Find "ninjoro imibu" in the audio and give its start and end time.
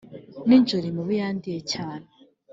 0.47-1.13